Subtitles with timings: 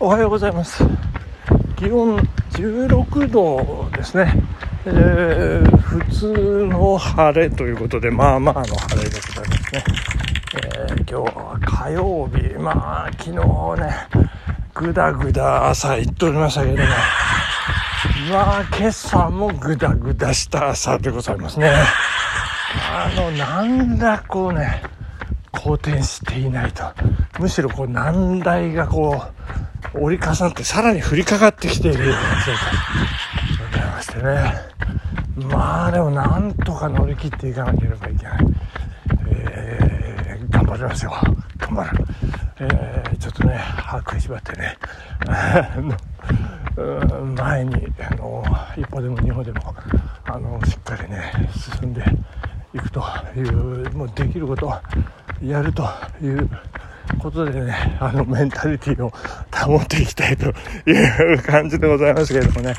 [0.00, 0.84] おはようございます。
[1.76, 2.18] 気温
[2.52, 4.32] 16度ですね、
[4.84, 9.84] えー、普通の晴れということでまあまあの晴れでございますね、
[10.54, 12.54] えー、今日は火曜日。
[12.54, 13.92] まあ昨日ね
[14.72, 16.82] ぐだぐだ朝行っておりましたけども。
[18.30, 21.72] まあ今朝もぐだぐだした朝でございますね。
[22.88, 24.80] あのなんだこうね
[25.50, 26.84] 好転していないと。
[27.40, 29.37] むしろこう難題がこう
[29.94, 32.06] 折り重なってさらに降りかかってきている。
[32.06, 32.72] ような状態
[33.56, 38.38] でございましてねまあでもなんとか乗り切っていかなければいけない、
[39.30, 41.12] えー、頑張りますよ。
[41.58, 42.04] 頑張る、
[42.60, 44.76] えー、ちょっとね歯食いしばってね。
[47.36, 48.44] 前にあの
[48.76, 49.74] 一歩でも二歩でも
[50.24, 51.32] あのしっかりね
[51.80, 52.04] 進んで
[52.74, 53.02] いくと
[53.36, 54.72] いうもうできること
[55.42, 55.88] やると
[56.22, 56.48] いう
[57.18, 59.12] ことでね、あのメンタリティを
[59.52, 60.46] 保っていきたいと
[60.88, 62.74] いう感じでございますけれどもね。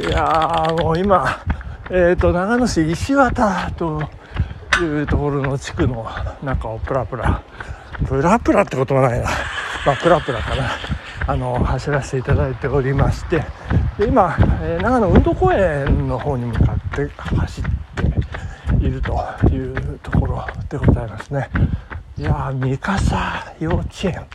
[0.00, 1.44] いやーもう今、
[1.90, 4.02] えっ、ー、と、長野市石綿と
[4.80, 6.06] いうところの地区の
[6.42, 7.42] 中をプラプラ、
[8.06, 9.26] プラプラってことはないな。
[9.84, 10.70] まあ、プラプラかな。
[11.26, 13.44] あの、走らせていただいておりまして、
[13.98, 17.64] で今、えー、長野運動公園の方に向かって走っ
[18.80, 19.14] ていると
[19.48, 21.48] いうところでございますね。
[22.18, 24.26] いや三笠幼稚園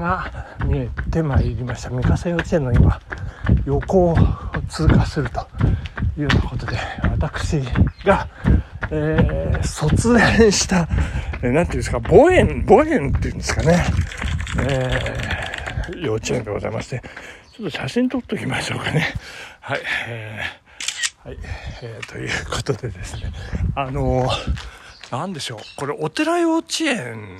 [0.00, 1.90] が見えてまいりました。
[1.90, 2.98] 三笠幼稚園の今
[3.66, 4.16] 横を
[4.68, 5.40] 通過すると
[6.16, 6.78] いうようなことで
[7.20, 7.60] 私
[8.04, 8.26] が、
[8.90, 10.88] えー、卒園した
[11.42, 13.84] 何、えー、ていうんですか母園母園っていうんですかね、
[14.68, 17.02] えー、幼稚園でございまして
[17.52, 19.14] ちょっと写真撮っときましょうかね。
[19.60, 21.38] はい、えー、はい、
[21.82, 23.32] えー、ということでですね。
[23.74, 24.78] あのー
[25.10, 25.58] なんでしょう。
[25.76, 27.38] これ、お寺幼稚園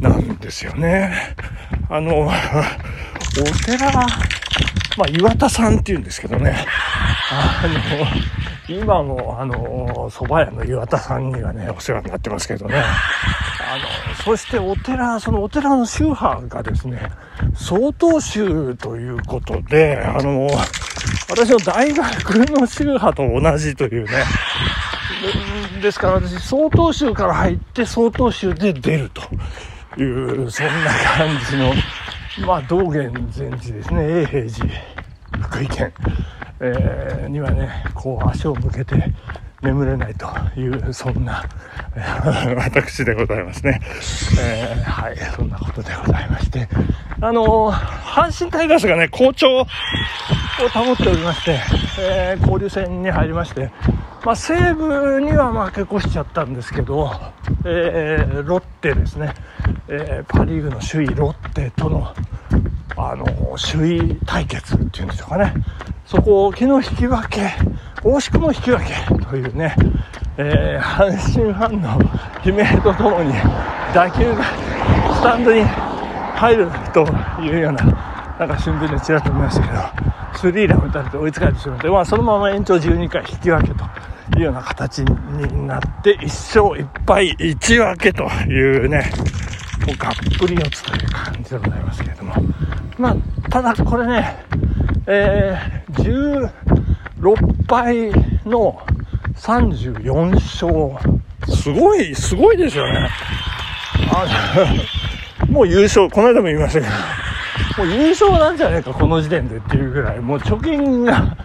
[0.00, 1.34] なんですよね。
[1.90, 2.30] あの、 お
[3.66, 6.64] 寺、まあ、岩田さんって言うんですけどね。
[7.30, 8.06] あの、
[8.68, 12.76] 今も、あの、蕎麦屋の岩田さんにはね、お世話になってますけどね。
[12.78, 13.76] あ
[14.08, 17.10] の、そしてお寺、そのお寺の宗派がですね、
[17.54, 20.48] 曹洞宗ということで、あの、
[21.28, 24.24] 私の大学の宗派と同じというね、
[25.80, 29.22] ですから私、曹洞宗から入って曹洞宗で出ると
[30.00, 30.72] いう、そんな
[31.16, 31.72] 感じの、
[32.46, 35.92] まあ、道元禅寺ですね、永平寺、福井県、
[36.60, 38.96] えー、にはね、こう足を向けて
[39.62, 40.26] 眠れないと
[40.58, 41.44] いう、そんな、
[42.56, 43.80] 私でございますね。
[44.38, 46.68] えー、はい、そんなことでございまして、
[47.20, 49.64] あのー、阪神タイガースがね、好調を
[50.72, 51.58] 保っておりまして、
[51.98, 53.70] えー、交流戦に入りまして、
[54.24, 57.10] まあ、西武には負け越しちゃったんですけど、
[57.64, 59.32] えー、ロッテですね、
[59.88, 62.12] えー、パ・リーグの首位ロッテとの
[62.98, 63.26] あの
[63.72, 65.52] 首位対決っていうんでしょうかね、
[66.06, 67.52] そこを昨日引き分け、
[68.02, 69.74] 惜しくも引き分けというね、
[70.36, 71.98] えー、阪神ファンの
[72.44, 73.32] 悲鳴とともに
[73.94, 74.44] 打球が
[75.14, 77.06] スタンドに入ると
[77.42, 77.82] いうような、
[78.38, 83.84] なんか新聞でちらっと見ましたけど、スリーラン打たれて追いつかれてしまって、まあ、そのまま延長12回引き分けと
[84.38, 89.10] いうような形になって、1勝1敗1分けというね、
[89.86, 92.34] もうがっぷり四つという感じでございますけれども。
[92.98, 94.36] まあ、ただこれね、
[95.06, 96.50] えー、
[97.30, 98.10] 16敗
[98.44, 98.80] の
[99.36, 101.16] 34勝。
[101.48, 103.08] すごい、すごいですよね。
[104.12, 104.26] あ
[105.46, 106.92] の、もう優勝、この間も言いましたけど、
[107.84, 111.36] もう優勝なんじゃないか、この時点でっていうぐらい、もう貯金が、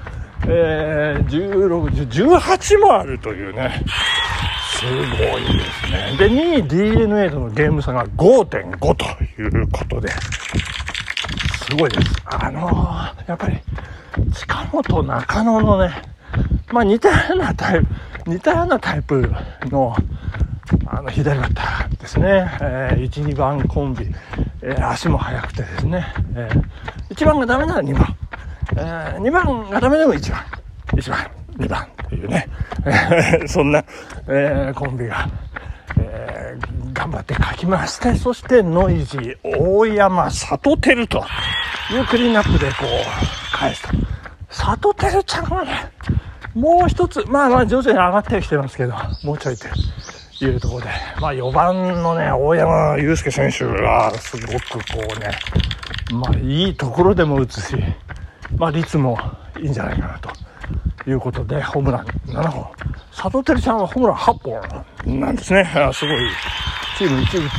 [0.47, 3.84] えー、16、18もあるというね。
[4.81, 6.16] すごいですね。
[6.18, 9.06] で、2位 DNA とのゲーム差が5.5と
[9.40, 12.16] いうことで、すごいです。
[12.25, 13.59] あのー、やっぱり、
[14.34, 16.10] 近本中野のね、
[16.71, 17.87] まあ似たようなタイプ、
[18.29, 19.29] 似たようなタイプ
[19.65, 19.95] の、
[20.87, 22.49] あの、左バッターですね。
[22.61, 24.07] えー、1、2番コンビ、
[24.61, 26.05] えー、足も速くてですね、
[26.35, 28.16] えー、1番がダメなら2番。
[28.78, 30.41] えー、2番がダメでも1番、
[30.93, 32.47] 1番、2番というね、
[33.47, 33.84] そんな、
[34.28, 35.28] えー、コンビが、
[35.97, 41.25] えー、頑張って書きまして、そしてノイジー、大山、里照と
[41.91, 43.90] いうクリーンアップでこう、返すと。
[44.49, 45.91] 里照ちゃんはね、
[46.53, 48.93] もう一つ、まあまあ徐々に上がってきてますけど、
[49.23, 49.67] もうちょいと
[50.45, 50.89] いうところで、
[51.19, 55.31] まあ4番のね、大山祐介選手がすごくこうね、
[56.13, 57.75] まあいいところでも打つし、
[58.57, 59.17] まあ、率も
[59.59, 62.67] いいんじゃないかなということで、ホームラン7本。
[63.15, 64.33] 佐藤輝ちゃんはホームラン8
[65.05, 65.63] 本なんですね。
[65.93, 66.29] すごい、
[66.97, 67.49] チーム1打ってる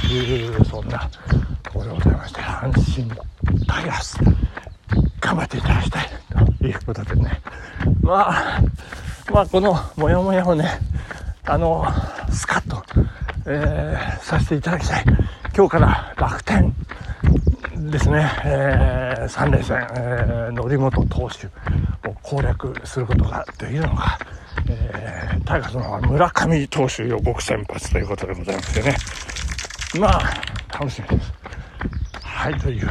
[0.00, 1.08] という、そんな
[1.62, 3.10] ところでございまして、阪神
[3.66, 4.18] タイガース、
[5.20, 6.23] 頑張っていただきたい
[6.66, 7.40] いうことでね、
[8.02, 8.62] まあ、
[9.32, 10.78] まあ、このモヤモヤをね、
[11.44, 11.86] あの、
[12.30, 12.82] スカッと、
[13.46, 15.04] えー、させていただきたい。
[15.56, 16.74] 今日から楽天
[17.90, 21.46] ですね、えー、3連戦、えー、則本投手
[22.08, 24.18] を攻略することができるのか、
[24.68, 28.96] えー、タイガースの村上投手予告先発ということでございましてね、
[30.00, 30.22] まあ、
[30.72, 31.32] 楽しみです。
[32.22, 32.90] はい、という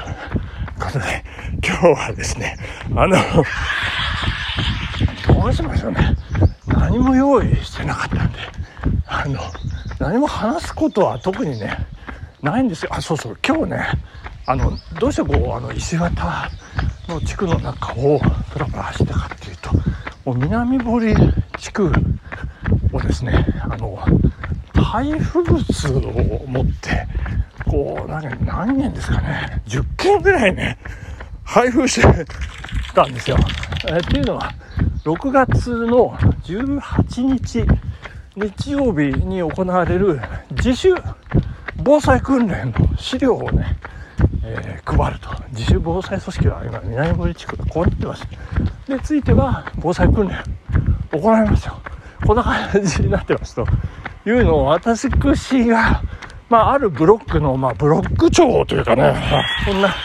[0.84, 1.24] ことで、
[1.66, 2.58] 今日はですね、
[2.96, 3.18] あの、
[5.28, 6.16] どうしましょうね。
[6.68, 8.40] 何も用意してなかったんで、
[9.08, 9.40] あの、
[10.00, 11.78] 何も話すことは特にね、
[12.42, 12.90] ないんですよ。
[12.94, 13.88] あ、そうそう、今日ね、
[14.46, 16.52] あの、どうしてこう、あの、石形
[17.08, 18.20] の地区の中を
[18.52, 19.72] プラプラ走ったかっていうと、
[20.26, 21.16] もう南堀
[21.58, 21.92] 地区
[22.92, 23.98] をですね、あの、
[24.76, 25.62] 配布物
[25.98, 27.08] を持って、
[27.74, 30.78] こう、何何件ですかね、10件ぐらいね、
[31.44, 32.26] 配布して
[32.94, 33.38] たんですよ。
[33.88, 34.54] えっていうのは、
[35.04, 36.12] 6月の
[36.44, 37.66] 18日、
[38.36, 40.22] 日曜日に行われる
[40.52, 40.94] 自主
[41.84, 43.76] 防災訓練の資料をね、
[44.44, 45.30] えー、配ると。
[45.50, 48.24] 自主防災組織は今、南森地区がこうなってます。
[48.88, 50.44] で、ついては防災訓練
[51.12, 51.82] 行いますよ。
[52.24, 53.66] こんな感じになってますと
[54.28, 56.04] いうのを私くしが、
[56.54, 59.96] まあ、あるブロックの、まあ、ブロック長というかね、まあ、こんな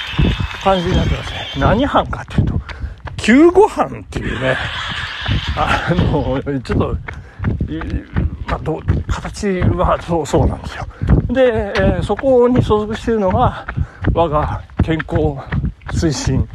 [0.65, 1.47] 感じになってますね。
[1.59, 2.61] 何班かっていうと、
[3.19, 4.57] 救護班っていうね、
[5.59, 6.97] あの、ちょっと、
[8.47, 10.87] まあ、ど形はそうそうなんですよ。
[11.29, 13.67] で、えー、そこに所属しているのが、
[14.15, 15.37] 我が健康
[15.93, 16.49] 推進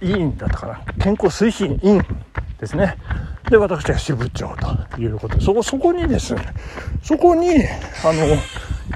[0.00, 0.80] 委員だったかな。
[1.02, 2.02] 健康推進委員
[2.60, 2.96] ですね。
[3.50, 4.54] で、私は支部長
[4.94, 6.42] ということで、そこ、そこにですね、
[7.02, 7.48] そこに、
[8.04, 8.36] あの、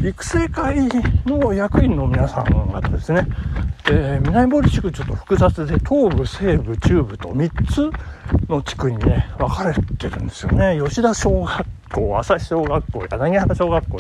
[0.03, 0.89] 育成会
[1.27, 3.27] の役員の皆さん方ですね、
[3.91, 7.91] えー、南堀地区ちょっと複雑で、東部、西部、中部と3つ
[8.49, 10.81] の地区にね、分かれてるんですよね。
[10.83, 13.99] 吉田小学校、朝日小学校、柳原小学校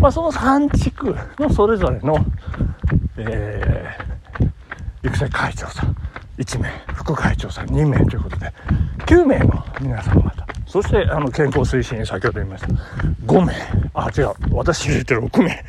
[0.00, 2.16] まあ、その3地区のそれぞれの、
[3.18, 5.96] えー、育成会長さん、
[6.38, 8.52] 1名、副会長さん2名ということで、
[9.06, 10.41] 9名の皆様方。
[10.72, 12.68] そして、あの、健康推進、先ほど言いました。
[13.26, 13.52] 5名。
[13.92, 14.32] あ、違う。
[14.52, 15.62] 私入れて6名で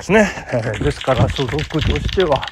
[0.00, 0.26] すね。
[0.50, 2.46] えー、ですから、所属としては、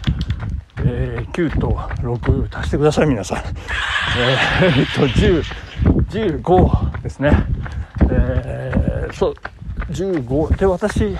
[0.85, 3.39] えー、9と6足してください、皆さん。
[3.39, 5.43] えー、っと、10、
[6.43, 7.31] 15ですね。
[8.11, 9.35] えー、そう、
[9.91, 11.17] 15で、私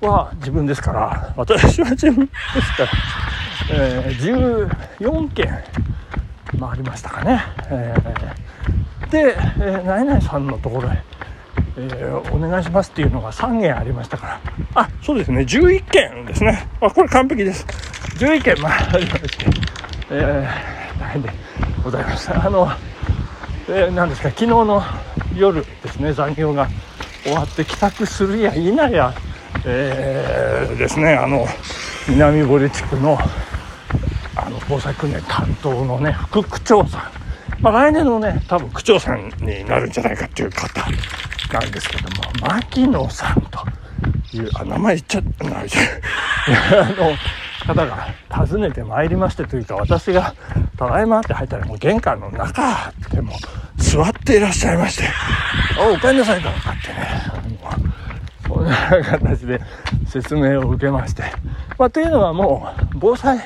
[0.00, 2.90] は自分ですから、私は自分ですから、
[3.72, 4.68] えー、
[4.98, 5.46] 14件
[6.58, 7.40] 回りましたかね。
[7.70, 8.39] えー、
[9.18, 11.02] えー、ナイナイさんのところへ、
[11.76, 14.40] えー、お願いしますっていうのが3件ありましたから、
[14.74, 16.68] あ、そうですね、11件ですね。
[16.80, 17.66] あ、これ完璧です。
[18.18, 19.46] 11件回りまして、
[20.10, 21.30] えー、大変で
[21.82, 22.46] ございました。
[22.46, 22.70] あの、
[23.68, 24.82] えー、何ですか、昨日の
[25.34, 26.68] 夜ですね、残業が
[27.22, 29.14] 終わって帰宅するや否や、
[29.64, 31.46] えー、ですね、あの、
[32.08, 33.18] 南堀地区の、
[34.36, 37.19] あの、防災訓練担当のね、副区長さん。
[37.60, 40.80] まあ、来年のね、多分区長さんになるんじゃないかっていう方
[41.52, 47.16] なんですけども、牧野さんという、あ、名前言っちゃった、あの、
[47.66, 50.34] 方が訪ねてまいりましてというか、私が
[50.78, 53.34] ただいまって入ったらもう玄関の中でも
[53.76, 55.04] 座っていらっしゃいまして、
[55.78, 57.40] お、お帰りなさいとかってね、
[58.46, 59.60] そんな形で
[60.06, 61.24] 説明を受けまして、
[61.78, 63.38] まあ、というのはもう、防災、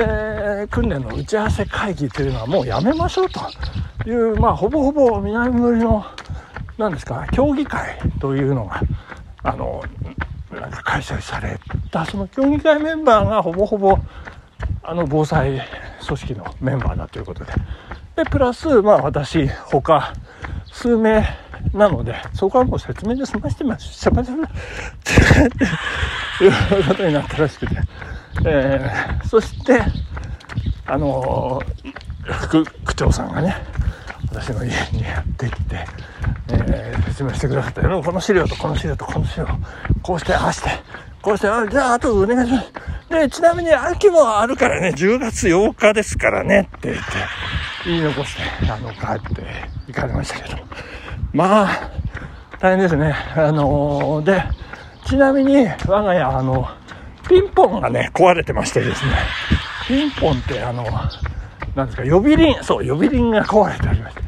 [0.00, 3.40] えー、訓練の打ち合わせ会議というのはもうやめましょうと
[4.08, 6.04] いう、まあ、ほぼほぼ南森の、
[6.76, 8.80] 何ですか、協議会というのが、
[9.42, 9.82] あの、
[10.52, 11.58] なんか開催され
[11.90, 13.98] た、その協議会メンバーがほぼほぼ、
[14.82, 15.60] あの、防災
[16.06, 17.52] 組織のメンバーだということで。
[18.16, 20.12] で、プラス、まあ私、他、
[20.72, 21.24] 数名
[21.74, 23.84] なので、そこはもう説明で済ましてます。
[23.86, 24.48] しゃばしゃばっ
[26.38, 26.48] てい
[26.80, 27.76] うことになったらしくて。
[28.44, 29.80] えー、そして、
[30.86, 33.56] あのー、副区長さんがね、
[34.30, 35.86] 私の家にやってきて、
[36.50, 38.02] えー、説明してくださったよ。
[38.02, 39.46] この資料とこの資料とこの資料、
[40.02, 40.70] こうして、ああして、
[41.22, 42.72] こうして、あじゃあ、あとお願いします。
[43.10, 47.02] で、ちなみに秋もあるからね、10月8日ですからね、って言って、
[47.86, 49.42] 言い残して、あの、帰って
[49.88, 50.58] 行かれましたけど。
[51.32, 51.90] まあ、
[52.60, 53.14] 大変ですね。
[53.34, 54.42] あのー、で、
[55.06, 56.68] ちなみに、我が家、あの、
[57.28, 57.80] ピンポン。
[57.80, 59.12] がね、壊れてましてですね、
[59.86, 60.84] ピンポンってあの、
[61.74, 64.22] なんですか、呼び鈴、そう、呼び鈴が壊れてありまして、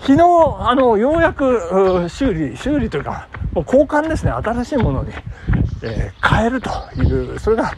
[0.00, 0.22] 昨日、
[0.60, 5.12] あの、ようやく、修理、修理というか、もう交換ですね、新しいものに、
[5.82, 7.72] えー、変えるという、それが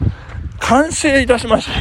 [0.59, 1.71] 完成いたしまして、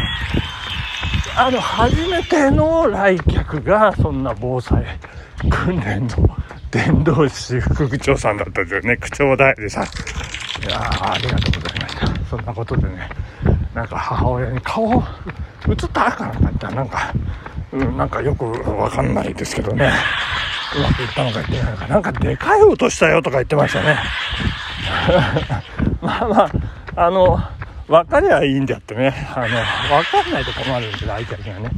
[1.37, 4.85] あの、初めての来客が、そんな防災
[5.51, 6.29] 訓練の
[6.71, 9.85] 伝道師副区長さんだったんですよね、区長代理さん。
[9.85, 9.87] い
[10.69, 10.81] や
[11.13, 11.86] ありがとうございました。
[12.29, 13.09] そんなことでね、
[13.75, 17.15] なんか母親に顔、映ったかなんか言ったら、なんか、
[17.73, 19.93] うん、なんかよくわかんないですけどね、
[20.77, 23.97] うまくいったのか言ってないのか、なんかでかい音したよとか言ってましたね。
[26.03, 26.51] まあまあ、
[27.07, 27.39] あの、
[27.89, 31.71] 分かりゃいいんであってね、あの、分かんないと困るんですよ、相手がね。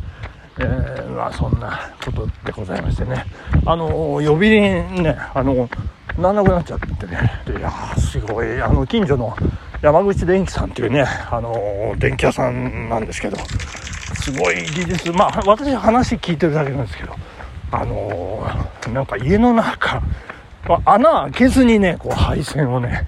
[0.61, 3.25] えー、まあそんなことでございましてね。
[3.65, 3.87] あの、
[4.25, 5.69] 呼び鈴ね、あの、
[6.19, 7.43] なんなくなっちゃってね。
[7.47, 9.37] でいやすごい、あの、近所の
[9.81, 13.37] 山口電機さんっていうね、あの、電気屋さんなんですけど、
[14.15, 17.15] すごい技術、まあ私話聞いてるだけなんですけど、
[17.71, 18.47] あの、
[18.93, 20.03] なんか家の中、
[20.85, 23.07] 穴開けずにね、こう配線をね、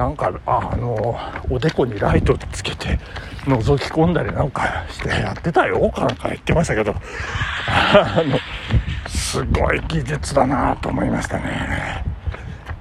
[0.00, 1.14] なんかあの
[1.50, 2.98] おでこにライトつけて
[3.44, 6.94] 覗き込んだりなんかしてやってたよかなんか言ってましたけど
[7.68, 8.38] あの
[9.06, 12.02] すごい技術だなと思いましたね。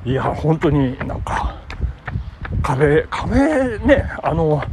[0.06, 1.49] いや本当になんか
[2.78, 4.64] 壁壁ねあの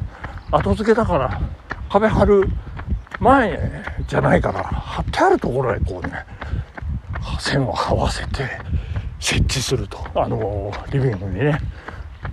[0.50, 1.40] 後付けだから
[1.88, 2.48] 壁張る
[3.20, 6.12] 前じゃないから貼ってあるところへこうね
[7.40, 8.44] 線を合わせて
[9.20, 11.58] 設置するとあのリビングにね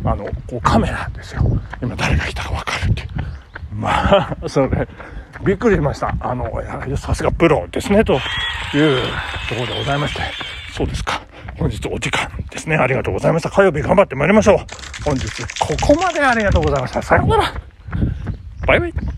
[0.03, 1.43] あの、こうカメラですよ。
[1.81, 3.07] 今誰が来たかわかるって。
[3.73, 4.87] まあ、それ、
[5.45, 6.15] びっくりしました。
[6.19, 6.51] あの、
[6.97, 8.19] さすがプロですね、という
[9.49, 10.21] ところでございまして。
[10.73, 11.21] そうですか。
[11.57, 12.75] 本日お時間ですね。
[12.75, 13.49] ありがとうございました。
[13.49, 14.57] 火曜日頑張って参りましょう。
[15.03, 15.27] 本日
[15.59, 17.01] ここまでありがとうございました。
[17.01, 17.53] さようなら。
[18.65, 19.12] バイバイ。